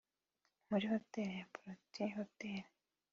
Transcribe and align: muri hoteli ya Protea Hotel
muri 0.69 0.85
hoteli 0.93 1.33
ya 1.39 1.45
Protea 1.53 2.13
Hotel 2.19 2.63